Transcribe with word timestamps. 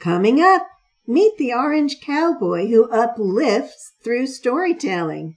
Coming 0.00 0.40
up, 0.40 0.66
meet 1.06 1.36
the 1.36 1.52
orange 1.52 2.00
cowboy 2.00 2.68
who 2.68 2.88
uplifts 2.88 3.92
through 4.02 4.28
storytelling. 4.28 5.36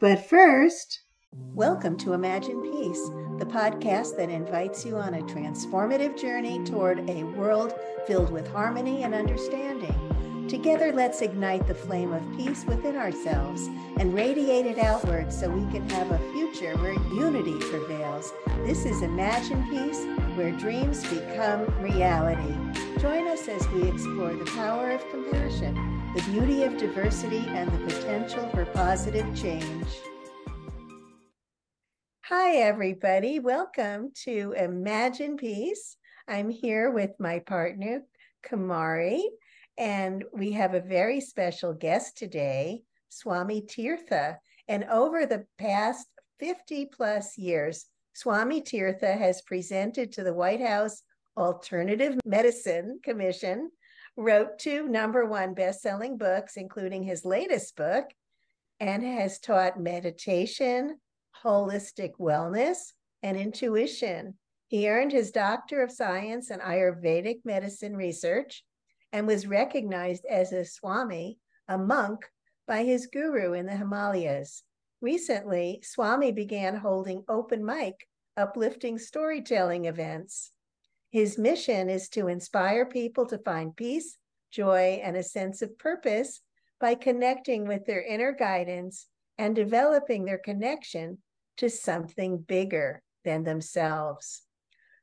But 0.00 0.26
first, 0.28 1.00
welcome 1.32 1.96
to 1.96 2.12
Imagine 2.12 2.60
Peace, 2.60 3.08
the 3.38 3.46
podcast 3.46 4.18
that 4.18 4.28
invites 4.28 4.84
you 4.84 4.98
on 4.98 5.14
a 5.14 5.22
transformative 5.22 6.20
journey 6.20 6.62
toward 6.62 7.08
a 7.08 7.24
world 7.24 7.72
filled 8.06 8.30
with 8.30 8.46
harmony 8.48 9.02
and 9.02 9.14
understanding. 9.14 10.46
Together, 10.46 10.92
let's 10.92 11.22
ignite 11.22 11.66
the 11.66 11.74
flame 11.74 12.12
of 12.12 12.36
peace 12.36 12.66
within 12.66 12.96
ourselves 12.96 13.68
and 13.96 14.12
radiate 14.12 14.66
it 14.66 14.76
outward 14.76 15.32
so 15.32 15.48
we 15.48 15.64
can 15.72 15.88
have 15.88 16.10
a 16.10 16.32
future 16.34 16.76
where 16.82 16.92
unity 17.14 17.58
prevails. 17.60 18.30
This 18.66 18.84
is 18.84 19.00
Imagine 19.00 19.66
Peace, 19.70 20.04
where 20.36 20.52
dreams 20.52 21.02
become 21.08 21.64
reality. 21.82 22.81
Join 23.02 23.26
us 23.26 23.48
as 23.48 23.68
we 23.70 23.82
explore 23.88 24.32
the 24.32 24.48
power 24.52 24.92
of 24.92 25.04
compassion, 25.10 25.74
the 26.14 26.22
beauty 26.30 26.62
of 26.62 26.76
diversity, 26.76 27.44
and 27.48 27.68
the 27.68 27.92
potential 27.92 28.48
for 28.50 28.64
positive 28.64 29.26
change. 29.34 29.88
Hi, 32.26 32.58
everybody. 32.58 33.40
Welcome 33.40 34.12
to 34.22 34.54
Imagine 34.56 35.36
Peace. 35.36 35.96
I'm 36.28 36.48
here 36.48 36.92
with 36.92 37.10
my 37.18 37.40
partner, 37.40 38.02
Kamari, 38.48 39.22
And 39.76 40.22
we 40.32 40.52
have 40.52 40.74
a 40.74 40.80
very 40.80 41.20
special 41.20 41.74
guest 41.74 42.16
today, 42.16 42.84
Swami 43.08 43.62
Tirtha. 43.62 44.36
And 44.68 44.84
over 44.84 45.26
the 45.26 45.44
past 45.58 46.06
50 46.38 46.86
plus 46.86 47.36
years, 47.36 47.86
Swami 48.12 48.62
Tirtha 48.62 49.18
has 49.18 49.42
presented 49.42 50.12
to 50.12 50.22
the 50.22 50.34
White 50.34 50.60
House 50.60 51.02
Alternative 51.36 52.18
Medicine 52.24 53.00
Commission, 53.02 53.70
wrote 54.16 54.58
two 54.58 54.88
number 54.88 55.24
one 55.24 55.54
best 55.54 55.80
selling 55.80 56.18
books, 56.18 56.56
including 56.56 57.02
his 57.02 57.24
latest 57.24 57.76
book, 57.76 58.04
and 58.80 59.02
has 59.02 59.38
taught 59.38 59.80
meditation, 59.80 60.98
holistic 61.44 62.12
wellness, 62.18 62.92
and 63.22 63.36
intuition. 63.36 64.34
He 64.68 64.88
earned 64.88 65.12
his 65.12 65.30
Doctor 65.30 65.82
of 65.82 65.90
Science 65.90 66.50
in 66.50 66.60
Ayurvedic 66.60 67.40
Medicine 67.44 67.96
Research 67.96 68.64
and 69.12 69.26
was 69.26 69.46
recognized 69.46 70.24
as 70.24 70.52
a 70.52 70.64
Swami, 70.64 71.38
a 71.68 71.78
monk, 71.78 72.20
by 72.66 72.84
his 72.84 73.06
guru 73.06 73.52
in 73.52 73.66
the 73.66 73.76
Himalayas. 73.76 74.62
Recently, 75.00 75.80
Swami 75.82 76.32
began 76.32 76.76
holding 76.76 77.24
open 77.28 77.64
mic, 77.64 78.06
uplifting 78.36 78.98
storytelling 78.98 79.84
events. 79.86 80.52
His 81.12 81.38
mission 81.38 81.88
is 81.88 82.08
to 82.10 82.26
inspire 82.26 82.84
people 82.84 83.26
to 83.26 83.38
find 83.38 83.76
peace, 83.76 84.16
joy, 84.50 85.00
and 85.04 85.16
a 85.16 85.22
sense 85.22 85.62
of 85.62 85.78
purpose 85.78 86.40
by 86.80 86.96
connecting 86.96 87.68
with 87.68 87.86
their 87.86 88.02
inner 88.02 88.32
guidance 88.32 89.06
and 89.38 89.54
developing 89.54 90.24
their 90.24 90.38
connection 90.38 91.18
to 91.58 91.70
something 91.70 92.38
bigger 92.38 93.02
than 93.24 93.44
themselves. 93.44 94.42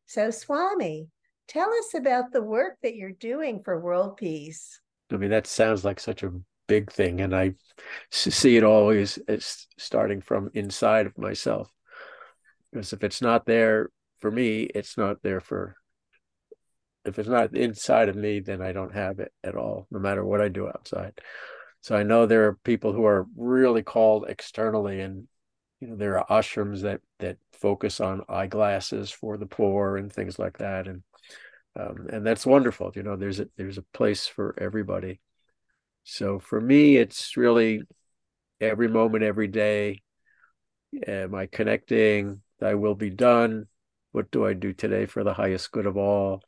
So, 0.05 0.29
Swami, 0.29 1.07
Tell 1.49 1.73
us 1.73 1.95
about 1.95 2.31
the 2.31 2.43
work 2.43 2.77
that 2.83 2.95
you're 2.95 3.09
doing 3.09 3.63
for 3.63 3.79
world 3.79 4.17
peace. 4.17 4.79
I 5.11 5.17
mean, 5.17 5.31
that 5.31 5.47
sounds 5.47 5.83
like 5.83 5.99
such 5.99 6.21
a 6.21 6.31
big 6.67 6.91
thing, 6.91 7.21
and 7.21 7.35
I 7.35 7.55
see 8.11 8.55
it 8.55 8.63
always 8.63 9.17
as 9.27 9.65
starting 9.75 10.21
from 10.21 10.51
inside 10.53 11.07
of 11.07 11.17
myself. 11.17 11.73
Because 12.71 12.93
if 12.93 13.03
it's 13.03 13.19
not 13.19 13.47
there 13.47 13.89
for 14.19 14.29
me, 14.29 14.61
it's 14.61 14.95
not 14.95 15.23
there 15.23 15.41
for. 15.41 15.75
If 17.05 17.17
it's 17.17 17.29
not 17.29 17.55
inside 17.55 18.09
of 18.09 18.15
me, 18.15 18.39
then 18.39 18.61
I 18.61 18.71
don't 18.71 18.93
have 18.93 19.19
it 19.19 19.31
at 19.43 19.55
all, 19.55 19.87
no 19.89 19.99
matter 19.99 20.23
what 20.23 20.41
I 20.41 20.49
do 20.49 20.67
outside. 20.67 21.19
So 21.81 21.95
I 21.95 22.03
know 22.03 22.25
there 22.25 22.45
are 22.47 22.59
people 22.63 22.91
who 22.93 23.05
are 23.05 23.25
really 23.37 23.83
called 23.83 24.25
externally, 24.27 24.99
and 24.99 25.27
you 25.79 25.87
know 25.87 25.95
there 25.95 26.19
are 26.19 26.41
ashrams 26.41 26.81
that 26.81 27.01
that 27.19 27.37
focus 27.53 27.99
on 28.01 28.23
eyeglasses 28.27 29.11
for 29.11 29.37
the 29.37 29.45
poor 29.45 29.97
and 29.97 30.11
things 30.11 30.37
like 30.37 30.57
that, 30.57 30.87
and 30.87 31.03
um, 31.79 32.07
and 32.11 32.25
that's 32.25 32.45
wonderful. 32.45 32.91
You 32.95 33.03
know, 33.03 33.15
there's 33.15 33.39
a 33.39 33.47
there's 33.55 33.77
a 33.77 33.85
place 33.93 34.27
for 34.27 34.53
everybody. 34.57 35.21
So 36.03 36.39
for 36.39 36.59
me, 36.59 36.97
it's 36.97 37.37
really 37.37 37.83
every 38.59 38.87
moment, 38.87 39.23
every 39.23 39.47
day. 39.47 40.01
Am 41.07 41.35
I 41.35 41.45
connecting? 41.45 42.41
I 42.61 42.75
will 42.75 42.95
be 42.95 43.09
done. 43.09 43.67
What 44.11 44.31
do 44.31 44.45
I 44.45 44.53
do 44.53 44.73
today 44.73 45.05
for 45.05 45.23
the 45.23 45.33
highest 45.33 45.71
good 45.71 45.85
of 45.85 45.97
all? 45.97 46.41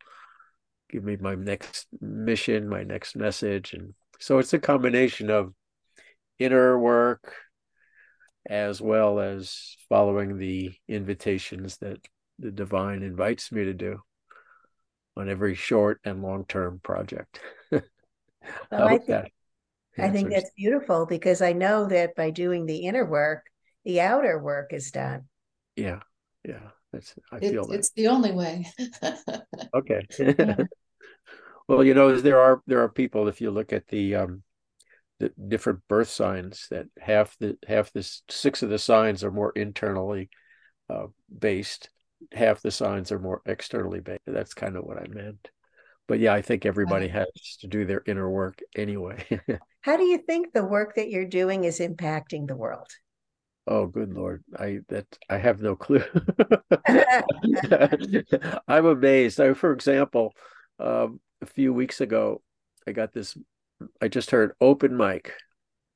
Give 0.91 1.03
me 1.03 1.18
my 1.18 1.35
next 1.35 1.88
mission, 2.02 2.68
my 2.68 2.84
next 2.84 3.16
message, 3.16 3.74
and 3.74 3.94
so 4.19 4.40
it's 4.40 4.53
a 4.53 4.59
combination 4.59 5.29
of 5.29 5.53
inner 6.38 6.78
work 6.78 7.34
as 8.50 8.81
well 8.81 9.19
as 9.19 9.78
following 9.88 10.38
the 10.38 10.74
invitations 10.88 11.78
that 11.78 11.97
the 12.40 12.52
divine 12.52 13.03
invites 13.03 13.52
me 13.52 13.63
to 13.66 13.74
do 13.74 14.02
on 15.16 15.29
every 15.29 15.56
short 15.56 16.00
and 16.03 16.22
long 16.24 16.46
term 16.46 16.79
project. 16.84 17.40
well, 17.72 17.81
I, 18.72 18.97
think, 18.97 19.31
I 19.97 20.09
think 20.09 20.29
that's 20.31 20.52
beautiful 20.58 21.06
because 21.06 21.41
I 21.41 21.53
know 21.53 21.85
that 21.85 22.16
by 22.16 22.31
doing 22.31 22.66
the 22.66 22.85
inner 22.88 23.06
work, 23.06 23.46
the 23.85 24.02
outer 24.02 24.41
work 24.41 24.73
is 24.73 24.91
done. 24.91 25.25
Yeah, 25.75 26.00
yeah, 26.44 26.69
that's 26.91 27.13
I 27.31 27.38
it, 27.38 27.52
feel 27.52 27.68
that. 27.68 27.75
it's 27.75 27.91
the 27.91 28.08
only 28.08 28.31
way. 28.31 28.66
okay. 29.73 30.08
well, 31.67 31.84
you 31.84 31.94
know, 31.94 32.19
there 32.19 32.39
are 32.39 32.62
there 32.67 32.81
are 32.81 32.89
people 32.89 33.28
if 33.28 33.41
you 33.41 33.51
look 33.51 33.73
at 33.73 33.88
the 33.88 34.16
um 34.16 34.44
the 35.19 35.31
different 35.47 35.88
birth 35.88 36.09
signs 36.09 36.67
that 36.72 36.88
half 37.00 37.38
the 37.39 37.57
half 37.67 37.91
the 37.94 38.03
six 38.29 38.63
of 38.63 38.69
the 38.69 38.79
signs 38.79 39.23
are 39.23 39.31
more 39.31 39.51
internally 39.56 40.29
uh, 40.90 41.07
based 41.38 41.90
half 42.31 42.61
the 42.61 42.72
signs 42.72 43.11
are 43.11 43.19
more 43.19 43.41
externally 43.45 44.00
based. 44.00 44.22
That's 44.25 44.53
kind 44.53 44.75
of 44.75 44.84
what 44.84 44.97
I 44.97 45.07
meant. 45.07 45.50
But 46.07 46.19
yeah, 46.19 46.34
I 46.34 46.41
think 46.41 46.66
everybody 46.66 47.07
has 47.07 47.28
to 47.61 47.67
do 47.67 47.85
their 47.85 48.03
inner 48.06 48.29
work 48.29 48.59
anyway. 48.75 49.25
How 49.81 49.97
do 49.97 50.03
you 50.03 50.17
think 50.17 50.53
the 50.53 50.66
work 50.66 50.95
that 50.95 51.09
you're 51.09 51.25
doing 51.25 51.63
is 51.63 51.79
impacting 51.79 52.47
the 52.47 52.56
world? 52.56 52.88
Oh, 53.67 53.85
good 53.85 54.13
lord! 54.13 54.44
I 54.57 54.79
that 54.90 55.06
I 55.29 55.38
have 55.38 55.61
no 55.61 55.75
clue. 55.75 56.03
I'm 58.67 58.85
amazed. 58.85 59.40
I, 59.40 59.53
for 59.53 59.72
example, 59.72 60.34
um, 60.81 61.19
a 61.41 61.45
few 61.45 61.73
weeks 61.73 62.01
ago, 62.01 62.41
I 62.87 62.91
got 62.91 63.13
this. 63.13 63.37
I 64.01 64.07
just 64.07 64.31
heard 64.31 64.53
open 64.61 64.95
mic. 64.95 65.33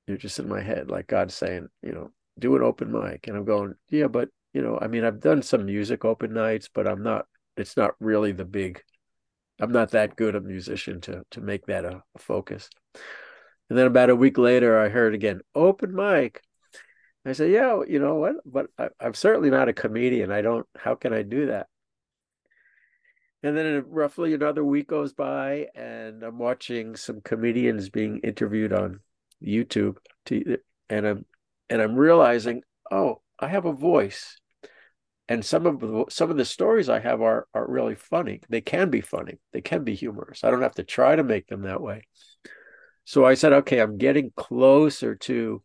You're 0.08 0.18
just 0.18 0.40
in 0.40 0.48
my 0.48 0.62
head, 0.62 0.90
like 0.90 1.08
God 1.08 1.32
saying, 1.32 1.68
you 1.82 1.92
know, 1.92 2.12
do 2.38 2.56
an 2.56 2.62
open 2.62 2.92
mic, 2.92 3.28
and 3.28 3.36
I'm 3.36 3.46
going, 3.46 3.76
yeah, 3.90 4.08
but 4.08 4.30
you 4.54 4.62
know, 4.62 4.80
I 4.82 4.88
mean, 4.88 5.04
I've 5.04 5.20
done 5.20 5.42
some 5.42 5.66
music 5.66 6.06
open 6.06 6.34
nights, 6.34 6.70
but 6.74 6.88
I'm 6.88 7.04
not. 7.04 7.26
It's 7.58 7.76
not 7.78 7.92
really 8.00 8.32
the 8.32 8.46
big. 8.46 8.82
I'm 9.60 9.72
not 9.72 9.92
that 9.92 10.16
good 10.16 10.36
a 10.36 10.42
musician 10.42 11.02
to 11.02 11.24
to 11.32 11.42
make 11.42 11.66
that 11.68 11.86
a, 11.86 12.04
a 12.16 12.20
focus. 12.20 12.70
And 13.70 13.78
then 13.78 13.88
about 13.88 14.10
a 14.10 14.16
week 14.16 14.38
later, 14.38 14.80
I 14.80 14.90
heard 14.90 15.14
again 15.16 15.42
open 15.54 15.94
mic. 15.96 16.42
I 17.26 17.34
said, 17.34 17.52
"Yeah, 17.52 17.82
you 17.88 18.00
know 18.00 18.16
what? 18.16 18.36
But 18.46 18.68
I, 18.78 18.90
I'm 19.00 19.14
certainly 19.14 19.50
not 19.50 19.70
a 19.70 19.74
comedian. 19.74 20.32
I 20.32 20.42
don't. 20.42 20.66
How 20.78 20.96
can 20.96 21.14
I 21.14 21.24
do 21.24 21.48
that?" 21.48 21.68
And 23.46 23.56
then 23.56 23.86
roughly 23.88 24.34
another 24.34 24.64
week 24.64 24.88
goes 24.88 25.14
by, 25.14 25.68
and 25.76 26.24
I'm 26.24 26.40
watching 26.40 26.96
some 26.96 27.22
comedians 27.22 27.90
being 27.90 28.20
interviewed 28.20 28.74
on 28.74 29.00
YouTube, 29.42 29.98
to, 30.26 30.58
and 30.90 31.06
I'm 31.06 31.26
and 31.70 31.82
I'm 31.82 31.96
realizing, 31.96 32.64
oh, 32.92 33.22
I 33.40 33.48
have 33.48 33.66
a 33.66 33.74
voice 33.74 34.40
and 35.28 35.44
some 35.44 35.66
of 35.66 35.80
the, 35.80 36.06
some 36.10 36.30
of 36.30 36.38
the 36.38 36.46
stories 36.46 36.90
I 36.90 37.00
have 37.00 37.22
are 37.22 37.48
are 37.54 37.68
really 37.68 37.96
funny. 37.96 38.42
They 38.50 38.62
can 38.62 38.90
be 38.90 39.02
funny. 39.02 39.40
They 39.54 39.62
can 39.62 39.84
be 39.84 39.96
humorous. 39.96 40.44
I 40.44 40.52
don't 40.52 40.62
have 40.62 40.76
to 40.76 40.84
try 40.84 41.16
to 41.16 41.24
make 41.24 41.48
them 41.48 41.64
that 41.64 41.82
way. 41.82 42.04
So 43.06 43.26
I 43.26 43.36
said, 43.36 43.54
okay, 43.54 43.80
I'm 43.80 43.98
getting 43.98 44.32
closer 44.36 45.16
to 45.16 45.62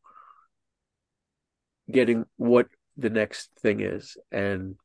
getting 1.91 2.25
what 2.37 2.69
the 2.97 3.11
next 3.11 3.51
thing 3.61 3.81
is, 3.81 4.17
and 4.33 4.77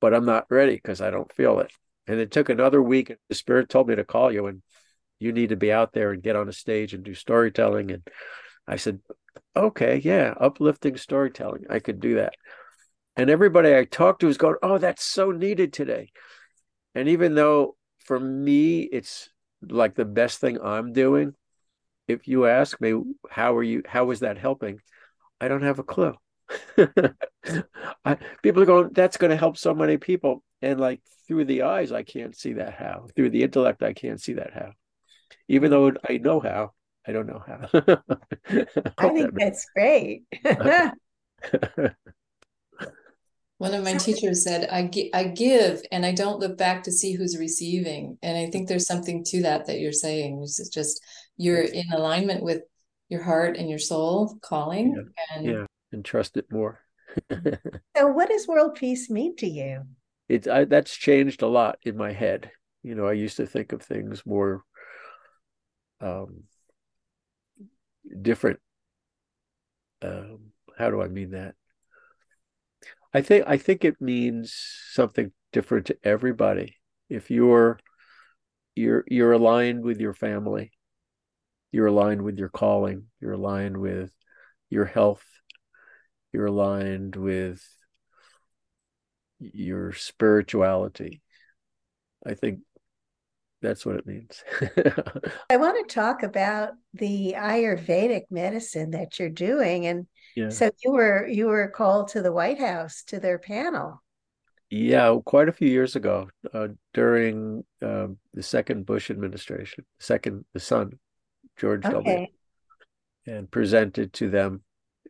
but 0.00 0.14
I'm 0.14 0.26
not 0.26 0.46
ready 0.50 0.74
because 0.74 1.00
I 1.00 1.10
don't 1.10 1.32
feel 1.32 1.60
it. 1.60 1.72
And 2.06 2.20
it 2.20 2.30
took 2.30 2.48
another 2.48 2.82
week. 2.82 3.14
The 3.28 3.34
spirit 3.34 3.68
told 3.68 3.88
me 3.88 3.96
to 3.96 4.04
call 4.04 4.32
you, 4.32 4.46
and 4.46 4.62
you 5.18 5.32
need 5.32 5.50
to 5.50 5.56
be 5.56 5.72
out 5.72 5.92
there 5.92 6.12
and 6.12 6.22
get 6.22 6.36
on 6.36 6.48
a 6.48 6.52
stage 6.52 6.92
and 6.92 7.02
do 7.02 7.14
storytelling. 7.14 7.90
And 7.90 8.02
I 8.66 8.76
said, 8.76 9.00
okay, 9.56 10.00
yeah, 10.04 10.34
uplifting 10.38 10.96
storytelling. 10.96 11.64
I 11.70 11.78
could 11.78 12.00
do 12.00 12.16
that. 12.16 12.34
And 13.16 13.30
everybody 13.30 13.74
I 13.74 13.84
talked 13.84 14.20
to 14.20 14.26
was 14.26 14.38
going, 14.38 14.56
Oh, 14.62 14.78
that's 14.78 15.04
so 15.04 15.30
needed 15.30 15.72
today. 15.72 16.10
And 16.94 17.08
even 17.08 17.34
though 17.34 17.76
for 18.00 18.18
me, 18.18 18.80
it's 18.80 19.28
like 19.62 19.94
the 19.94 20.04
best 20.04 20.40
thing 20.40 20.58
I'm 20.60 20.92
doing, 20.92 21.34
if 22.08 22.28
you 22.28 22.46
ask 22.46 22.80
me, 22.80 23.00
how 23.30 23.56
are 23.56 23.62
you, 23.62 23.82
how 23.86 24.10
is 24.10 24.20
that 24.20 24.36
helping? 24.36 24.80
I 25.40 25.48
don't 25.48 25.62
have 25.62 25.78
a 25.78 25.84
clue. 25.84 26.14
I, 28.04 28.16
people 28.42 28.62
are 28.62 28.66
going, 28.66 28.90
that's 28.92 29.16
going 29.16 29.30
to 29.30 29.36
help 29.36 29.56
so 29.56 29.74
many 29.74 29.96
people. 29.96 30.42
And 30.62 30.80
like 30.80 31.00
through 31.26 31.44
the 31.46 31.62
eyes, 31.62 31.92
I 31.92 32.02
can't 32.02 32.36
see 32.36 32.54
that 32.54 32.74
how. 32.74 33.06
Through 33.14 33.30
the 33.30 33.42
intellect, 33.42 33.82
I 33.82 33.92
can't 33.92 34.20
see 34.20 34.34
that 34.34 34.52
how. 34.52 34.72
even 35.48 35.70
though 35.70 35.92
I 36.08 36.18
know 36.18 36.40
how. 36.40 36.72
I 37.06 37.12
don't 37.12 37.26
know 37.26 37.42
how. 37.46 37.68
I, 37.72 37.98
I 38.98 39.08
think 39.10 39.34
that 39.34 39.34
that's 39.36 39.66
great. 39.74 40.22
One 43.58 43.72
of 43.72 43.84
my 43.84 43.94
teachers 43.94 44.42
said, 44.42 44.68
I, 44.70 44.86
gi- 44.86 45.14
I 45.14 45.24
give 45.24 45.82
and 45.92 46.04
I 46.04 46.12
don't 46.12 46.40
look 46.40 46.58
back 46.58 46.82
to 46.84 46.92
see 46.92 47.12
who's 47.12 47.38
receiving. 47.38 48.18
And 48.22 48.36
I 48.36 48.50
think 48.50 48.68
there's 48.68 48.86
something 48.86 49.22
to 49.24 49.42
that 49.42 49.66
that 49.66 49.78
you're 49.78 49.92
saying. 49.92 50.40
It's 50.42 50.68
just 50.68 51.00
you're 51.36 51.60
in 51.62 51.92
alignment 51.92 52.42
with 52.42 52.62
your 53.08 53.22
heart 53.22 53.56
and 53.56 53.68
your 53.70 53.78
soul 53.78 54.38
calling. 54.42 54.94
Yeah. 54.94 55.36
And, 55.36 55.46
yeah. 55.46 55.66
And 55.94 56.04
trust 56.04 56.36
it 56.36 56.52
more. 56.52 56.80
so, 57.30 58.06
what 58.08 58.28
does 58.28 58.46
world 58.46 58.74
peace 58.74 59.08
mean 59.08 59.36
to 59.36 59.46
you? 59.46 59.84
It 60.28 60.46
I, 60.46 60.64
that's 60.64 60.94
changed 60.94 61.40
a 61.42 61.46
lot 61.46 61.78
in 61.82 61.96
my 61.96 62.12
head. 62.12 62.50
You 62.82 62.94
know, 62.94 63.06
I 63.06 63.12
used 63.12 63.38
to 63.38 63.46
think 63.46 63.72
of 63.72 63.80
things 63.80 64.22
more 64.26 64.62
um, 66.00 66.44
different. 68.20 68.60
Um, 70.02 70.52
how 70.76 70.90
do 70.90 71.00
I 71.00 71.08
mean 71.08 71.30
that? 71.30 71.54
I 73.14 73.22
think 73.22 73.44
I 73.46 73.56
think 73.56 73.84
it 73.84 74.00
means 74.00 74.54
something 74.90 75.32
different 75.52 75.86
to 75.86 75.98
everybody. 76.02 76.76
If 77.08 77.30
you're 77.30 77.78
you're 78.74 79.04
you're 79.06 79.32
aligned 79.32 79.84
with 79.84 80.00
your 80.00 80.14
family, 80.14 80.72
you're 81.70 81.86
aligned 81.86 82.22
with 82.22 82.38
your 82.38 82.48
calling, 82.48 83.04
you're 83.20 83.32
aligned 83.32 83.76
with 83.76 84.12
your 84.68 84.84
health, 84.84 85.24
you're 86.34 86.46
aligned 86.46 87.16
with 87.16 87.64
your 89.38 89.92
spirituality. 89.92 91.22
I 92.26 92.34
think 92.34 92.60
that's 93.62 93.86
what 93.86 93.96
it 93.96 94.06
means. 94.06 94.42
I 95.50 95.56
want 95.56 95.88
to 95.88 95.94
talk 95.94 96.22
about 96.22 96.70
the 96.92 97.34
Ayurvedic 97.36 98.24
medicine 98.30 98.90
that 98.90 99.18
you're 99.18 99.30
doing 99.30 99.86
and 99.86 100.06
yeah. 100.36 100.48
So 100.48 100.70
you 100.82 100.90
were 100.90 101.28
you 101.28 101.46
were 101.46 101.68
called 101.68 102.08
to 102.08 102.20
the 102.20 102.32
White 102.32 102.58
House 102.58 103.04
to 103.04 103.20
their 103.20 103.38
panel. 103.38 104.02
Yeah, 104.68 105.16
quite 105.24 105.48
a 105.48 105.52
few 105.52 105.68
years 105.68 105.94
ago, 105.94 106.28
uh, 106.52 106.68
during 106.92 107.64
uh, 107.80 108.08
the 108.32 108.42
second 108.42 108.84
Bush 108.84 109.10
administration, 109.10 109.84
second 110.00 110.44
the 110.52 110.58
son, 110.58 110.98
George 111.56 111.84
okay. 111.84 111.92
W, 111.92 112.26
and 113.26 113.48
presented 113.48 114.12
to 114.14 114.28
them, 114.28 114.63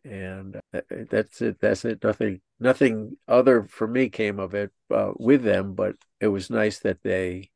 and 0.04 0.60
uh, 0.72 0.80
that's 1.10 1.40
it. 1.40 1.60
That's 1.60 1.84
it. 1.84 2.02
Nothing, 2.02 2.40
nothing 2.60 3.16
other 3.26 3.64
for 3.64 3.86
me 3.86 4.08
came 4.08 4.38
of 4.38 4.54
it 4.54 4.70
uh, 4.92 5.12
with 5.16 5.42
them, 5.42 5.74
but 5.74 5.96
it 6.20 6.28
was 6.28 6.50
nice 6.50 6.80
that 6.80 7.02
they 7.02 7.50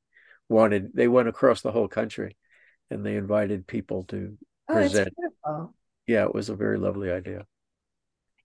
wanted. 0.49 0.91
They 0.95 1.09
went 1.09 1.29
across 1.29 1.61
the 1.61 1.73
whole 1.73 1.89
country, 1.89 2.37
and 2.91 3.05
they 3.05 3.17
invited 3.17 3.67
people 3.67 4.05
to 4.05 4.37
oh, 4.69 4.75
present. 4.75 5.15
Yeah, 6.07 6.25
it 6.25 6.35
was 6.35 6.49
a 6.49 6.57
very 6.57 6.79
lovely 6.79 7.11
idea 7.11 7.45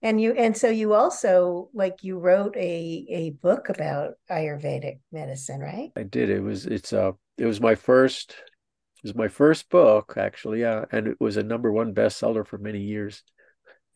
and 0.04 0.20
you 0.20 0.32
and 0.34 0.56
so 0.56 0.68
you 0.68 0.92
also 0.92 1.70
like 1.72 2.04
you 2.04 2.18
wrote 2.18 2.54
a 2.56 3.06
a 3.08 3.30
book 3.42 3.70
about 3.70 4.12
ayurvedic 4.30 5.00
medicine 5.10 5.60
right 5.60 5.90
i 5.96 6.02
did 6.02 6.30
it 6.30 6.40
was 6.40 6.66
it's 6.66 6.92
uh 6.92 7.10
it 7.38 7.46
was 7.46 7.60
my 7.60 7.74
first 7.74 8.30
it 8.30 9.02
was 9.02 9.14
my 9.14 9.26
first 9.26 9.68
book 9.70 10.14
actually 10.16 10.60
yeah 10.60 10.84
and 10.92 11.08
it 11.08 11.16
was 11.18 11.36
a 11.36 11.42
number 11.42 11.72
one 11.72 11.94
bestseller 11.94 12.46
for 12.46 12.58
many 12.58 12.80
years 12.80 13.24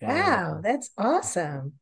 wow 0.01 0.61
that's 0.63 0.91
awesome. 0.99 1.75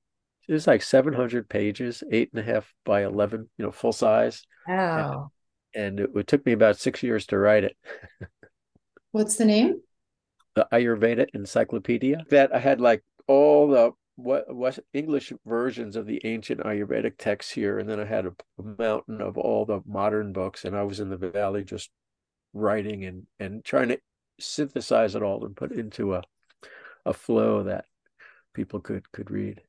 It 0.49 0.53
was 0.53 0.67
like 0.67 0.83
700 0.83 1.49
pages 1.49 2.05
eight 2.13 2.31
and 2.33 2.41
a 2.41 2.53
half 2.53 2.73
by 2.85 3.05
11 3.05 3.49
you 3.59 3.65
know 3.65 3.73
full 3.73 3.93
size. 3.93 4.43
Wow. 4.69 5.31
and, 5.75 6.01
and 6.01 6.01
it, 6.01 6.11
it 6.15 6.27
took 6.27 6.45
me 6.47 6.53
about 6.53 6.79
six 6.79 7.03
years 7.03 7.27
to 7.27 7.39
write 7.39 7.65
it. 7.65 7.77
What's 9.13 9.37
the 9.37 9.45
name? 9.45 9.81
The 10.55 10.67
ayurveda 10.73 11.27
encyclopedia. 11.35 12.25
That 12.31 12.55
i 12.55 12.59
had 12.59 12.81
like 12.81 13.03
all 13.27 13.69
the 13.69 13.93
what 14.17 14.53
what 14.55 14.79
English 14.95 15.33
versions 15.45 15.95
of 15.95 16.07
the 16.07 16.21
ancient 16.25 16.61
Ayurvedic 16.61 17.19
texts 17.19 17.53
here, 17.53 17.79
and 17.79 17.89
then 17.89 18.01
I 18.01 18.07
had 18.07 18.27
a, 18.27 18.33
a, 18.59 18.63
mountain 18.63 19.21
of 19.21 19.37
all 19.37 19.67
the 19.67 19.81
modern 19.87 20.33
books, 20.33 20.65
and 20.65 20.75
I 20.75 20.83
was 20.83 21.01
in 21.01 21.11
the 21.11 21.19
valley 21.19 21.63
just 21.65 21.91
writing 22.55 23.05
and 23.05 23.27
and 23.39 23.63
trying 23.63 23.89
to 23.89 24.01
synthesize 24.41 25.15
it 25.15 25.23
all 25.23 25.45
and 25.45 25.55
put 25.55 25.73
into 25.73 26.15
a 26.15 26.23
a 27.05 27.13
flow 27.13 27.65
that 27.65 27.85
people 28.57 28.81
could 28.81 29.11
could 29.13 29.31
read. 29.31 29.61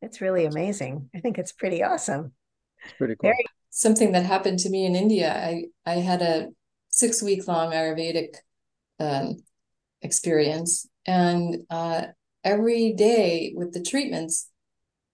It's 0.00 0.20
really 0.20 0.46
amazing. 0.46 1.10
I 1.14 1.20
think 1.20 1.38
it's 1.38 1.52
pretty 1.52 1.84
awesome. 1.84 2.32
It's 2.84 2.94
pretty 2.94 3.14
cool. 3.14 3.28
Very- 3.28 3.46
Something 3.74 4.12
that 4.12 4.26
happened 4.26 4.58
to 4.60 4.70
me 4.70 4.84
in 4.84 4.94
India. 4.94 5.32
I 5.32 5.64
I 5.86 5.94
had 5.94 6.20
a 6.20 6.48
six 6.88 7.22
week 7.22 7.46
long 7.48 7.72
Ayurvedic 7.72 8.34
um, 9.00 9.36
experience, 10.02 10.86
and 11.06 11.58
uh, 11.70 12.02
every 12.44 12.92
day 12.92 13.54
with 13.56 13.72
the 13.72 13.82
treatments, 13.82 14.50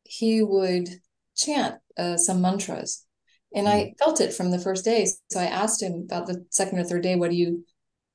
he 0.03 0.43
would 0.43 0.89
chant 1.37 1.77
uh, 1.97 2.17
some 2.17 2.41
mantras. 2.41 3.07
And 3.55 3.69
mm. 3.69 3.71
I 3.71 3.79
hmm. 3.85 3.95
felt 4.03 4.21
it 4.21 4.35
from 4.35 4.51
the 4.51 4.59
first 4.67 4.85
day. 4.85 5.07
So 5.31 5.39
I 5.39 5.45
asked 5.63 5.81
him 5.81 6.07
about 6.09 6.27
the 6.27 6.45
second 6.51 6.81
or 6.81 6.85
third 6.85 7.05
day, 7.05 7.15
what 7.15 7.31
are 7.31 7.41
you 7.43 7.65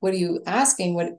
what 0.02 0.14
are 0.14 0.24
you 0.26 0.42
asking? 0.46 0.94
What 0.96 1.10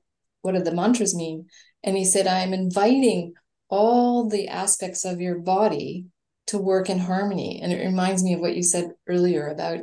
what 0.42 0.54
do 0.54 0.62
the 0.62 0.74
mantras 0.74 1.14
mean? 1.14 1.46
And 1.82 1.96
he 1.96 2.04
said, 2.04 2.26
I'm 2.26 2.52
inviting 2.52 3.32
all 3.68 4.28
the 4.28 4.48
aspects 4.48 5.04
of 5.04 5.20
your 5.20 5.38
body 5.38 6.06
to 6.46 6.58
work 6.58 6.90
in 6.90 6.98
harmony. 6.98 7.60
And 7.62 7.72
it 7.72 7.84
reminds 7.84 8.22
me 8.22 8.34
of 8.34 8.40
what 8.40 8.56
you 8.56 8.62
said 8.62 8.90
earlier 9.08 9.48
about 9.48 9.80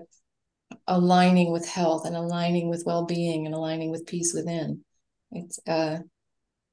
aligning 0.87 1.51
with 1.51 1.67
health 1.67 2.05
and 2.05 2.15
aligning 2.15 2.69
with 2.69 2.83
well-being 2.85 3.45
and 3.45 3.55
aligning 3.55 3.91
with 3.91 4.05
peace 4.05 4.33
within. 4.33 4.83
It's 5.31 5.59
uh 5.67 5.99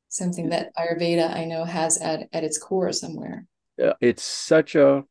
something 0.09 0.51
that 0.51 0.75
Ayurveda 0.77 1.35
I 1.35 1.45
know 1.45 1.65
has 1.65 1.99
at, 1.99 2.29
at 2.33 2.45
its 2.45 2.59
core 2.59 2.93
somewhere. 2.93 3.47
Yeah, 3.77 3.93
it's 4.01 4.25
such 4.25 4.75
a 4.75 5.05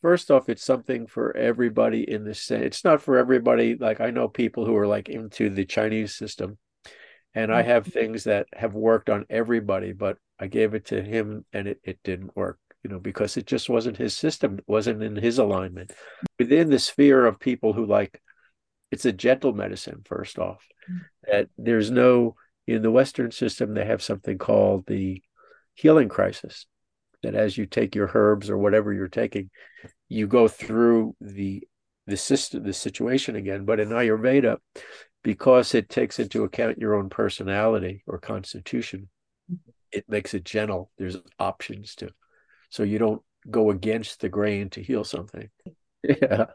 first 0.00 0.30
off, 0.30 0.48
it's 0.48 0.64
something 0.64 1.06
for 1.06 1.36
everybody 1.36 2.08
in 2.08 2.24
the 2.24 2.34
sense. 2.34 2.64
It's 2.64 2.84
not 2.84 3.00
for 3.00 3.16
everybody. 3.18 3.76
Like 3.76 4.00
I 4.00 4.10
know 4.10 4.28
people 4.28 4.66
who 4.66 4.76
are 4.76 4.86
like 4.86 5.08
into 5.08 5.48
the 5.48 5.64
Chinese 5.64 6.14
system, 6.14 6.58
and 7.34 7.52
I 7.52 7.62
have 7.62 7.84
mm-hmm. 7.84 7.92
things 7.92 8.24
that 8.24 8.46
have 8.52 8.74
worked 8.74 9.08
on 9.08 9.26
everybody, 9.30 9.92
but 9.92 10.18
I 10.42 10.48
gave 10.48 10.74
it 10.74 10.86
to 10.86 11.00
him 11.00 11.44
and 11.52 11.68
it, 11.68 11.80
it 11.84 12.00
didn't 12.02 12.36
work, 12.36 12.58
you 12.82 12.90
know, 12.90 12.98
because 12.98 13.36
it 13.36 13.46
just 13.46 13.68
wasn't 13.68 13.96
his 13.96 14.16
system, 14.16 14.58
it 14.58 14.64
wasn't 14.66 15.00
in 15.00 15.14
his 15.14 15.38
alignment. 15.38 15.92
Within 16.36 16.68
the 16.68 16.80
sphere 16.80 17.24
of 17.24 17.38
people 17.38 17.72
who 17.72 17.86
like 17.86 18.20
it's 18.90 19.04
a 19.04 19.12
gentle 19.12 19.52
medicine, 19.52 20.02
first 20.04 20.40
off, 20.40 20.66
mm-hmm. 20.90 20.98
that 21.30 21.48
there's 21.56 21.92
no 21.92 22.34
in 22.66 22.82
the 22.82 22.90
Western 22.90 23.30
system, 23.30 23.72
they 23.72 23.84
have 23.84 24.02
something 24.02 24.36
called 24.36 24.84
the 24.88 25.22
healing 25.74 26.08
crisis. 26.08 26.66
That 27.22 27.36
as 27.36 27.56
you 27.56 27.66
take 27.66 27.94
your 27.94 28.10
herbs 28.12 28.50
or 28.50 28.58
whatever 28.58 28.92
you're 28.92 29.06
taking, 29.06 29.48
you 30.08 30.26
go 30.26 30.48
through 30.48 31.14
the 31.20 31.62
the 32.08 32.16
system, 32.16 32.64
the 32.64 32.72
situation 32.72 33.36
again. 33.36 33.64
But 33.64 33.78
in 33.78 33.90
Ayurveda, 33.90 34.56
because 35.22 35.72
it 35.72 35.88
takes 35.88 36.18
into 36.18 36.42
account 36.42 36.78
your 36.78 36.96
own 36.96 37.10
personality 37.10 38.02
or 38.08 38.18
constitution, 38.18 39.08
it 39.92 40.04
makes 40.08 40.34
it 40.34 40.44
gentle. 40.44 40.90
There's 40.98 41.16
options 41.38 41.94
to, 41.96 42.10
so 42.70 42.82
you 42.82 42.98
don't 42.98 43.22
go 43.50 43.70
against 43.70 44.20
the 44.20 44.28
grain 44.28 44.70
to 44.70 44.82
heal 44.82 45.04
something. 45.04 45.48
Yeah. 46.02 46.46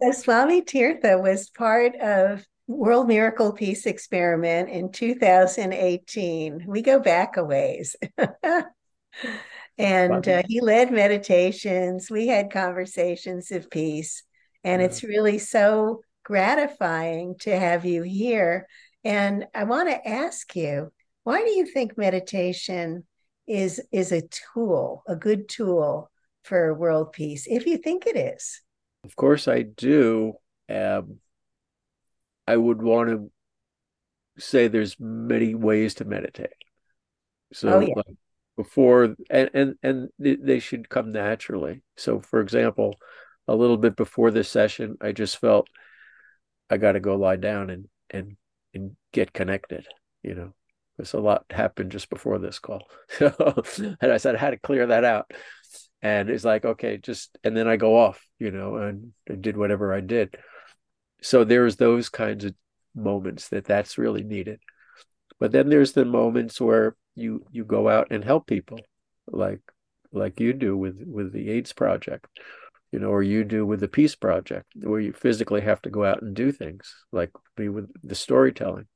So 0.00 0.12
Swami 0.12 0.62
Tirtha 0.62 1.20
was 1.20 1.50
part 1.50 1.96
of 1.96 2.44
World 2.68 3.08
Miracle 3.08 3.52
Peace 3.52 3.86
Experiment 3.86 4.68
in 4.68 4.92
2018. 4.92 6.64
We 6.66 6.82
go 6.82 7.00
back 7.00 7.36
a 7.36 7.44
ways. 7.44 7.96
and 9.78 10.28
uh, 10.28 10.42
he 10.46 10.60
led 10.60 10.92
meditations. 10.92 12.10
We 12.10 12.28
had 12.28 12.52
conversations 12.52 13.50
of 13.50 13.70
peace. 13.70 14.22
And 14.64 14.80
yeah. 14.80 14.86
it's 14.86 15.02
really 15.02 15.38
so 15.38 16.02
gratifying 16.24 17.36
to 17.40 17.58
have 17.58 17.84
you 17.86 18.02
here. 18.02 18.68
And 19.02 19.46
I 19.54 19.64
want 19.64 19.88
to 19.88 20.08
ask 20.08 20.54
you, 20.54 20.92
why 21.28 21.44
do 21.44 21.50
you 21.50 21.66
think 21.66 21.98
meditation 21.98 23.04
is 23.46 23.82
is 23.92 24.12
a 24.12 24.22
tool, 24.54 25.02
a 25.06 25.14
good 25.14 25.46
tool 25.46 26.10
for 26.42 26.72
world 26.72 27.12
peace, 27.12 27.46
if 27.46 27.66
you 27.66 27.76
think 27.76 28.06
it 28.06 28.16
is? 28.16 28.62
Of 29.04 29.14
course 29.14 29.46
I 29.46 29.60
do. 29.60 30.32
Um, 30.70 31.18
I 32.46 32.56
would 32.56 32.80
want 32.80 33.10
to 33.10 33.30
say 34.38 34.68
there's 34.68 34.96
many 34.98 35.54
ways 35.54 35.96
to 35.96 36.06
meditate. 36.06 36.56
So 37.52 37.74
oh, 37.74 37.80
yeah. 37.80 37.92
like 37.94 38.16
before 38.56 39.14
and, 39.28 39.50
and 39.52 39.74
and 39.82 40.08
they 40.18 40.60
should 40.60 40.88
come 40.88 41.12
naturally. 41.12 41.82
So 41.98 42.20
for 42.20 42.40
example, 42.40 42.96
a 43.46 43.54
little 43.54 43.76
bit 43.76 43.96
before 43.96 44.30
this 44.30 44.48
session, 44.48 44.96
I 45.02 45.12
just 45.12 45.36
felt 45.36 45.68
I 46.70 46.78
got 46.78 46.92
to 46.92 47.00
go 47.00 47.16
lie 47.16 47.36
down 47.36 47.68
and 47.68 47.86
and 48.08 48.38
and 48.72 48.96
get 49.12 49.34
connected, 49.34 49.86
you 50.22 50.34
know. 50.34 50.54
Because 50.98 51.14
a 51.14 51.20
lot 51.20 51.44
happened 51.50 51.92
just 51.92 52.10
before 52.10 52.38
this 52.38 52.58
call. 52.58 52.88
and 53.20 53.96
I 54.02 54.18
said 54.18 54.34
I 54.34 54.38
had 54.38 54.50
to 54.50 54.58
clear 54.58 54.88
that 54.88 55.04
out. 55.04 55.30
And 56.02 56.28
it's 56.28 56.44
like, 56.44 56.64
okay, 56.64 56.98
just 56.98 57.38
and 57.42 57.56
then 57.56 57.66
I 57.66 57.76
go 57.76 57.96
off, 57.96 58.24
you 58.38 58.50
know, 58.50 58.76
and, 58.76 59.12
and 59.26 59.40
did 59.40 59.56
whatever 59.56 59.94
I 59.94 60.00
did 60.00 60.36
so 61.20 61.44
there's 61.44 61.76
those 61.76 62.08
kinds 62.08 62.44
of 62.44 62.54
moments 62.94 63.48
that 63.48 63.64
that's 63.64 63.98
really 63.98 64.22
needed. 64.22 64.60
But 65.40 65.52
then 65.52 65.68
there's 65.68 65.92
the 65.92 66.04
moments 66.04 66.60
where 66.60 66.96
you 67.14 67.44
you 67.50 67.64
go 67.64 67.88
out 67.88 68.08
and 68.10 68.24
help 68.24 68.46
people, 68.46 68.78
like 69.26 69.60
like 70.12 70.40
you 70.40 70.52
do 70.52 70.76
with 70.76 71.02
with 71.06 71.32
the 71.32 71.50
AIDS 71.50 71.72
project, 71.72 72.26
you 72.92 72.98
know, 72.98 73.08
or 73.08 73.22
you 73.22 73.44
do 73.44 73.66
with 73.66 73.80
the 73.80 73.88
Peace 73.88 74.16
Project, 74.16 74.66
where 74.74 75.00
you 75.00 75.12
physically 75.12 75.60
have 75.60 75.82
to 75.82 75.90
go 75.90 76.04
out 76.04 76.22
and 76.22 76.34
do 76.34 76.50
things, 76.50 76.94
like 77.12 77.30
me 77.56 77.68
with 77.68 77.90
the 78.02 78.14
storytelling. 78.14 78.86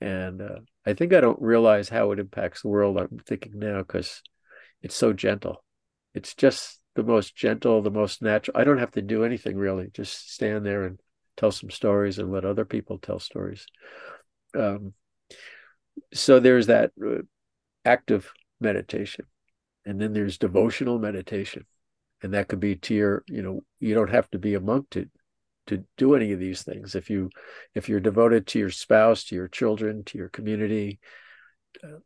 And 0.00 0.42
uh, 0.42 0.58
I 0.84 0.92
think 0.92 1.14
I 1.14 1.20
don't 1.20 1.40
realize 1.40 1.88
how 1.88 2.12
it 2.12 2.18
impacts 2.18 2.62
the 2.62 2.68
world. 2.68 2.98
I'm 2.98 3.18
thinking 3.26 3.58
now 3.58 3.78
because 3.78 4.22
it's 4.82 4.94
so 4.94 5.12
gentle. 5.12 5.64
It's 6.14 6.34
just 6.34 6.80
the 6.94 7.02
most 7.02 7.34
gentle, 7.34 7.82
the 7.82 7.90
most 7.90 8.22
natural. 8.22 8.56
I 8.56 8.64
don't 8.64 8.78
have 8.78 8.92
to 8.92 9.02
do 9.02 9.24
anything 9.24 9.56
really. 9.56 9.88
Just 9.92 10.32
stand 10.32 10.66
there 10.66 10.84
and 10.84 11.00
tell 11.36 11.50
some 11.50 11.70
stories 11.70 12.18
and 12.18 12.32
let 12.32 12.44
other 12.44 12.64
people 12.64 12.98
tell 12.98 13.18
stories. 13.18 13.66
Um, 14.54 14.94
so 16.12 16.40
there's 16.40 16.66
that 16.66 16.92
uh, 17.04 17.22
active 17.84 18.32
meditation, 18.60 19.26
and 19.84 20.00
then 20.00 20.12
there's 20.12 20.38
devotional 20.38 20.98
meditation, 20.98 21.66
and 22.22 22.34
that 22.34 22.48
could 22.48 22.60
be 22.60 22.76
to 22.76 22.94
your, 22.94 23.24
you 23.28 23.42
know, 23.42 23.62
you 23.78 23.94
don't 23.94 24.10
have 24.10 24.30
to 24.30 24.38
be 24.38 24.54
a 24.54 24.60
monk 24.60 24.86
to 24.90 25.08
to 25.66 25.84
do 25.96 26.14
any 26.14 26.32
of 26.32 26.40
these 26.40 26.62
things. 26.62 26.94
If 26.94 27.10
you 27.10 27.30
if 27.74 27.88
you're 27.88 28.00
devoted 28.00 28.46
to 28.48 28.58
your 28.58 28.70
spouse, 28.70 29.24
to 29.24 29.34
your 29.34 29.48
children, 29.48 30.04
to 30.04 30.18
your 30.18 30.28
community, 30.28 30.98
uh, 31.82 31.98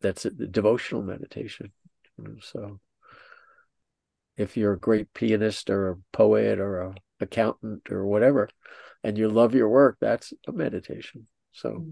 that's 0.00 0.24
a, 0.24 0.30
devotional 0.30 1.02
meditation. 1.02 1.72
So 2.42 2.80
if 4.36 4.56
you're 4.56 4.74
a 4.74 4.78
great 4.78 5.12
pianist 5.14 5.70
or 5.70 5.90
a 5.90 5.96
poet 6.12 6.58
or 6.58 6.80
a 6.80 6.94
accountant 7.20 7.90
or 7.90 8.04
whatever, 8.04 8.48
and 9.02 9.18
you 9.18 9.28
love 9.28 9.54
your 9.54 9.68
work, 9.68 9.96
that's 10.00 10.32
a 10.46 10.52
meditation. 10.52 11.26
So 11.52 11.70
mm-hmm. 11.70 11.90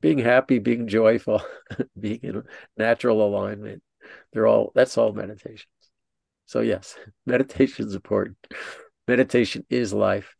being 0.00 0.18
happy, 0.18 0.58
being 0.58 0.88
joyful, 0.88 1.42
being 1.98 2.20
in 2.22 2.42
natural 2.76 3.26
alignment, 3.26 3.82
they're 4.32 4.46
all 4.46 4.72
that's 4.74 4.98
all 4.98 5.12
meditations. 5.12 5.66
So 6.46 6.60
yes, 6.60 6.96
meditation 7.26 7.86
is 7.86 7.94
important. 7.94 8.36
Meditation 9.10 9.66
is 9.68 9.92
life. 9.92 10.36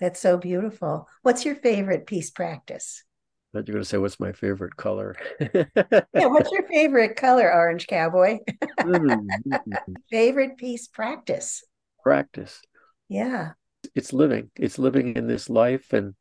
That's 0.00 0.18
so 0.18 0.38
beautiful. 0.38 1.06
What's 1.20 1.44
your 1.44 1.54
favorite 1.54 2.06
peace 2.06 2.30
practice? 2.30 3.04
But 3.52 3.68
you're 3.68 3.74
going 3.74 3.82
to 3.82 3.88
say, 3.88 3.98
"What's 3.98 4.18
my 4.18 4.32
favorite 4.32 4.74
color?" 4.76 5.14
yeah, 5.38 5.66
what's 6.14 6.50
your 6.50 6.66
favorite 6.66 7.14
color, 7.16 7.52
Orange 7.52 7.86
Cowboy? 7.86 8.38
Mm-hmm. 8.80 9.52
favorite 10.10 10.56
peace 10.56 10.88
practice. 10.88 11.62
Practice. 12.02 12.62
Yeah. 13.10 13.52
It's 13.94 14.14
living. 14.14 14.50
It's 14.56 14.78
living 14.78 15.14
in 15.14 15.26
this 15.26 15.50
life, 15.50 15.92
and 15.92 16.14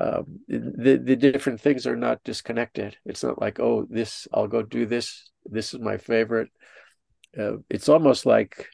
um, 0.00 0.40
the 0.48 1.00
the 1.00 1.14
different 1.14 1.60
things 1.60 1.86
are 1.86 1.94
not 1.94 2.24
disconnected. 2.24 2.96
It's 3.04 3.22
not 3.22 3.40
like, 3.40 3.60
oh, 3.60 3.86
this 3.88 4.26
I'll 4.34 4.48
go 4.48 4.62
do 4.62 4.84
this. 4.84 5.30
This 5.46 5.74
is 5.74 5.78
my 5.78 5.96
favorite. 5.96 6.50
Uh, 7.38 7.58
it's 7.70 7.88
almost 7.88 8.26
like 8.26 8.66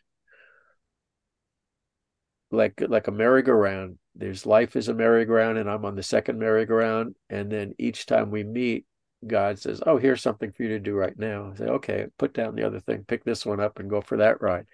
like 2.54 2.82
like 2.88 3.08
a 3.08 3.12
merry-go-round. 3.12 3.98
There's 4.14 4.46
life 4.46 4.76
is 4.76 4.88
a 4.88 4.94
merry-go-round 4.94 5.58
and 5.58 5.68
i'm 5.68 5.84
on 5.84 5.96
the 5.96 6.02
second 6.02 6.38
merry-go-round. 6.38 7.14
And 7.30 7.50
then 7.50 7.74
each 7.78 8.06
time 8.06 8.30
we 8.30 8.44
meet 8.44 8.86
god 9.26 9.58
says 9.58 9.80
oh 9.86 9.96
here's 9.96 10.20
something 10.20 10.52
for 10.52 10.64
you 10.64 10.70
to 10.70 10.80
do 10.80 10.94
right 10.94 11.18
now. 11.18 11.50
I 11.52 11.56
say 11.56 11.64
okay 11.64 12.06
put 12.18 12.34
down 12.34 12.54
the 12.54 12.66
other 12.66 12.80
thing. 12.80 13.04
Pick 13.04 13.24
this 13.24 13.44
one 13.44 13.60
up 13.60 13.78
and 13.78 13.90
go 13.90 14.00
for 14.00 14.18
that 14.18 14.40
ride. 14.40 14.66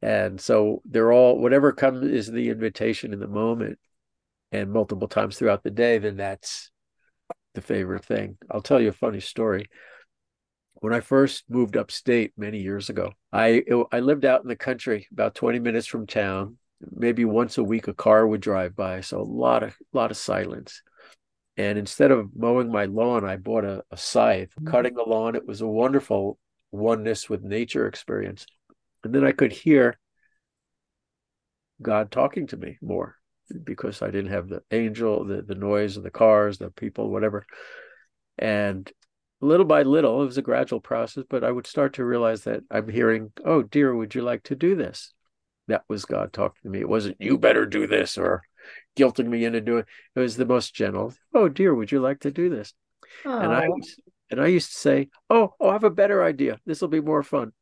And 0.00 0.40
so 0.40 0.82
they're 0.84 1.12
all 1.12 1.38
whatever 1.38 1.72
comes 1.72 2.06
is 2.06 2.30
the 2.30 2.50
invitation 2.50 3.12
in 3.12 3.20
the 3.20 3.28
moment 3.28 3.78
and 4.52 4.72
multiple 4.72 5.08
times 5.08 5.38
throughout 5.38 5.62
the 5.62 5.70
day 5.70 5.98
then 5.98 6.16
that's 6.16 6.70
the 7.54 7.60
favorite 7.62 8.04
thing. 8.04 8.36
I'll 8.50 8.62
tell 8.62 8.80
you 8.80 8.88
a 8.88 8.92
funny 8.92 9.20
story 9.20 9.68
when 10.80 10.92
I 10.92 11.00
first 11.00 11.44
moved 11.48 11.76
upstate 11.76 12.32
many 12.36 12.60
years 12.60 12.88
ago, 12.88 13.12
I 13.32 13.62
I 13.92 14.00
lived 14.00 14.24
out 14.24 14.42
in 14.42 14.48
the 14.48 14.56
country, 14.56 15.08
about 15.12 15.34
20 15.34 15.58
minutes 15.58 15.86
from 15.86 16.06
town. 16.06 16.56
Maybe 16.80 17.24
once 17.24 17.58
a 17.58 17.64
week, 17.64 17.88
a 17.88 17.94
car 17.94 18.26
would 18.26 18.40
drive 18.40 18.76
by, 18.76 19.00
so 19.00 19.20
a 19.20 19.22
lot 19.22 19.62
of 19.62 19.76
lot 19.92 20.10
of 20.10 20.16
silence. 20.16 20.82
And 21.56 21.76
instead 21.76 22.12
of 22.12 22.30
mowing 22.36 22.70
my 22.70 22.84
lawn, 22.84 23.24
I 23.24 23.36
bought 23.36 23.64
a, 23.64 23.82
a 23.90 23.96
scythe, 23.96 24.50
mm-hmm. 24.50 24.70
cutting 24.70 24.94
the 24.94 25.02
lawn. 25.02 25.34
It 25.34 25.46
was 25.46 25.60
a 25.60 25.66
wonderful 25.66 26.38
oneness 26.70 27.28
with 27.28 27.42
nature 27.42 27.88
experience. 27.88 28.46
And 29.02 29.12
then 29.12 29.24
I 29.24 29.32
could 29.32 29.52
hear 29.52 29.98
God 31.82 32.12
talking 32.12 32.46
to 32.48 32.56
me 32.56 32.78
more 32.80 33.16
because 33.64 34.02
I 34.02 34.10
didn't 34.12 34.30
have 34.30 34.48
the 34.48 34.62
angel, 34.70 35.24
the, 35.24 35.42
the 35.42 35.54
noise 35.56 35.96
of 35.96 36.04
the 36.04 36.10
cars, 36.10 36.58
the 36.58 36.70
people, 36.70 37.10
whatever. 37.10 37.44
And 38.38 38.90
little 39.40 39.66
by 39.66 39.82
little, 39.82 40.22
it 40.22 40.26
was 40.26 40.38
a 40.38 40.42
gradual 40.42 40.80
process, 40.80 41.24
but 41.28 41.44
I 41.44 41.50
would 41.50 41.66
start 41.66 41.94
to 41.94 42.04
realize 42.04 42.44
that 42.44 42.62
I'm 42.70 42.88
hearing, 42.88 43.32
Oh, 43.44 43.62
dear, 43.62 43.94
would 43.94 44.14
you 44.14 44.22
like 44.22 44.42
to 44.44 44.56
do 44.56 44.74
this? 44.74 45.12
That 45.68 45.84
was 45.88 46.04
God 46.04 46.32
talking 46.32 46.60
to 46.64 46.70
me. 46.70 46.80
It 46.80 46.88
wasn't, 46.88 47.16
You 47.20 47.38
better 47.38 47.66
do 47.66 47.86
this 47.86 48.18
or 48.18 48.42
guilting 48.96 49.28
me 49.28 49.44
into 49.44 49.60
doing 49.60 49.80
it. 49.80 49.86
It 50.16 50.20
was 50.20 50.36
the 50.36 50.46
most 50.46 50.74
gentle, 50.74 51.14
Oh, 51.34 51.48
dear, 51.48 51.74
would 51.74 51.92
you 51.92 52.00
like 52.00 52.20
to 52.20 52.30
do 52.30 52.48
this? 52.48 52.74
Aww. 53.24 53.44
And 53.44 53.52
I 53.52 53.68
and 54.30 54.40
I 54.40 54.48
used 54.48 54.72
to 54.72 54.78
say, 54.78 55.08
Oh, 55.30 55.54
oh, 55.60 55.70
I 55.70 55.72
have 55.72 55.84
a 55.84 55.90
better 55.90 56.22
idea. 56.22 56.58
This 56.66 56.80
will 56.80 56.88
be 56.88 57.00
more 57.00 57.22
fun. 57.22 57.52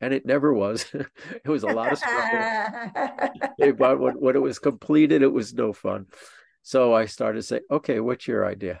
And 0.00 0.12
it 0.12 0.26
never 0.26 0.52
was. 0.52 0.86
it 0.92 1.48
was 1.48 1.62
a 1.62 1.68
lot 1.68 1.92
of 1.92 1.98
struggle. 1.98 3.72
but 3.78 4.00
when, 4.00 4.14
when 4.14 4.36
it 4.36 4.42
was 4.42 4.58
completed, 4.58 5.22
it 5.22 5.32
was 5.32 5.54
no 5.54 5.72
fun. 5.72 6.06
So 6.62 6.94
I 6.94 7.06
started 7.06 7.38
to 7.38 7.42
say, 7.42 7.60
okay, 7.70 8.00
what's 8.00 8.26
your 8.26 8.46
idea? 8.46 8.80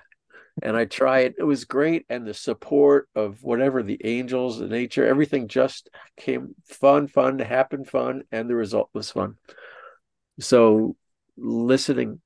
And 0.62 0.76
I 0.76 0.84
tried. 0.84 1.26
It 1.26 1.34
It 1.38 1.44
was 1.44 1.64
great, 1.64 2.06
and 2.08 2.26
the 2.26 2.34
support 2.34 3.08
of 3.14 3.42
whatever 3.42 3.82
the 3.82 4.00
angels, 4.04 4.58
the 4.58 4.68
nature, 4.68 5.06
everything 5.06 5.48
just 5.48 5.90
came 6.16 6.54
fun, 6.64 7.08
fun, 7.08 7.38
happened 7.38 7.88
fun, 7.88 8.22
and 8.32 8.48
the 8.48 8.54
result 8.54 8.90
was 8.92 9.10
fun. 9.10 9.36
So 10.40 10.96
listening 11.36 12.20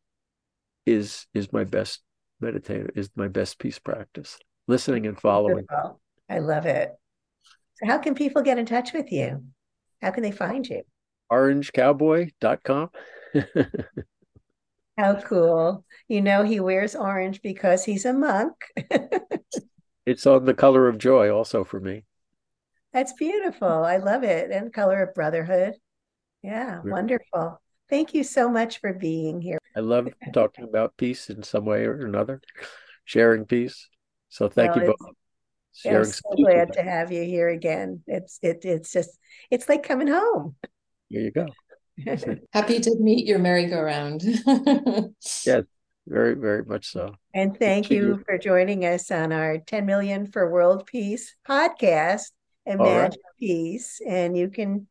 is 0.86 1.26
is 1.34 1.52
my 1.52 1.64
best 1.64 2.02
meditator 2.42 2.90
is 2.94 3.10
my 3.14 3.28
best 3.28 3.58
peace 3.58 3.78
practice. 3.78 4.38
Listening 4.66 5.06
and 5.06 5.18
following. 5.18 5.66
I 6.30 6.38
love 6.40 6.66
it. 6.66 6.90
So 7.76 7.86
how 7.86 7.98
can 7.98 8.14
people 8.14 8.42
get 8.42 8.58
in 8.58 8.66
touch 8.66 8.92
with 8.92 9.10
you? 9.10 9.44
How 10.02 10.10
can 10.10 10.22
they 10.22 10.32
find 10.32 10.66
you? 10.66 10.82
orangecowboy.com. 11.30 12.90
How 14.98 15.14
cool. 15.20 15.84
You 16.08 16.20
know, 16.20 16.42
he 16.42 16.58
wears 16.58 16.96
orange 16.96 17.40
because 17.40 17.84
he's 17.84 18.04
a 18.04 18.12
monk. 18.12 18.54
it's 20.06 20.26
on 20.26 20.44
the 20.44 20.54
color 20.54 20.88
of 20.88 20.98
joy, 20.98 21.30
also 21.30 21.62
for 21.62 21.78
me. 21.78 22.04
That's 22.92 23.12
beautiful. 23.12 23.68
I 23.68 23.98
love 23.98 24.24
it. 24.24 24.50
And 24.50 24.72
color 24.72 25.04
of 25.04 25.14
brotherhood. 25.14 25.74
Yeah, 26.42 26.80
wonderful. 26.84 27.60
Thank 27.88 28.12
you 28.12 28.24
so 28.24 28.50
much 28.50 28.80
for 28.80 28.92
being 28.92 29.40
here. 29.40 29.58
I 29.76 29.80
love 29.80 30.08
talking 30.32 30.64
about 30.64 30.96
peace 30.96 31.30
in 31.30 31.44
some 31.44 31.64
way 31.64 31.84
or 31.84 32.04
another, 32.04 32.40
sharing 33.04 33.44
peace. 33.44 33.88
So 34.30 34.48
thank 34.48 34.74
well, 34.74 34.84
you 34.84 34.94
both. 34.98 35.14
I'm 35.86 36.04
so 36.04 36.34
glad 36.36 36.72
to 36.72 36.82
have 36.82 37.12
you 37.12 37.22
here 37.22 37.48
again. 37.48 38.02
It's 38.08 38.40
it 38.42 38.64
it's 38.64 38.92
just 38.92 39.16
it's 39.50 39.68
like 39.68 39.84
coming 39.84 40.08
home. 40.08 40.56
Here 41.08 41.20
you 41.20 41.30
go. 41.30 41.46
Happy 42.52 42.80
to 42.80 42.96
meet 42.98 43.26
your 43.26 43.38
merry-go-round. 43.38 44.22
yes, 45.44 45.64
very, 46.06 46.34
very 46.34 46.64
much 46.64 46.92
so. 46.92 47.14
And 47.34 47.58
thank 47.58 47.90
you 47.90 48.22
for 48.26 48.38
joining 48.38 48.84
us 48.84 49.10
on 49.10 49.32
our 49.32 49.58
10 49.58 49.86
Million 49.86 50.26
for 50.26 50.50
World 50.50 50.86
Peace 50.86 51.34
podcast, 51.48 52.30
Imagine 52.66 53.20
right. 53.24 53.38
Peace. 53.38 54.00
And 54.06 54.36
you 54.36 54.48
can 54.48 54.86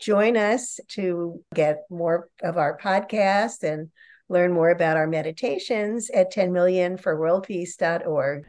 join 0.00 0.36
us 0.36 0.80
to 0.88 1.40
get 1.54 1.84
more 1.90 2.28
of 2.42 2.56
our 2.56 2.76
podcast 2.78 3.62
and 3.62 3.90
learn 4.28 4.52
more 4.52 4.70
about 4.70 4.96
our 4.96 5.06
meditations 5.06 6.10
at 6.10 6.32
10millionforworldpeace.org. 6.32 8.46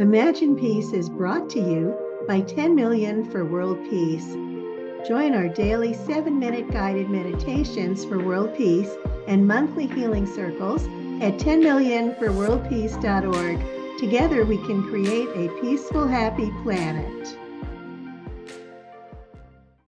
Imagine 0.00 0.56
Peace 0.56 0.92
is 0.92 1.08
brought 1.08 1.48
to 1.50 1.58
you 1.58 1.96
by 2.26 2.40
10 2.42 2.74
Million 2.74 3.30
for 3.30 3.44
World 3.44 3.78
Peace 3.88 4.34
Join 5.06 5.34
our 5.34 5.46
daily 5.46 5.92
seven 5.94 6.40
minute 6.40 6.72
guided 6.72 7.08
meditations 7.08 8.04
for 8.04 8.18
world 8.18 8.56
peace 8.56 8.90
and 9.28 9.46
monthly 9.46 9.86
healing 9.86 10.26
circles 10.26 10.86
at 11.22 11.38
10millionforworldpeace.org. 11.38 13.98
Together 14.00 14.44
we 14.44 14.56
can 14.66 14.82
create 14.88 15.28
a 15.28 15.48
peaceful, 15.60 16.08
happy 16.08 16.50
planet. 16.64 17.38